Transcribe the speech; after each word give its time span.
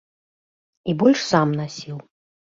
І 0.93 0.95
больш 1.01 1.21
сам 1.31 1.47
насіў. 1.59 1.97